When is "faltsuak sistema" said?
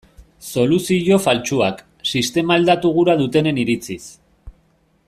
1.25-2.57